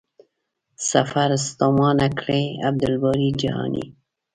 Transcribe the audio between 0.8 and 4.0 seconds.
سفر ستومانه کړی.عبدالباري جهاني